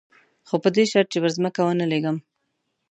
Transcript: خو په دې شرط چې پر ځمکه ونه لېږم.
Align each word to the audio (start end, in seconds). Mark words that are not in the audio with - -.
خو 0.47 0.55
په 0.63 0.69
دې 0.75 0.83
شرط 0.91 1.07
چې 1.11 1.17
پر 1.23 1.31
ځمکه 1.37 1.61
ونه 1.63 1.85
لېږم. 1.91 2.17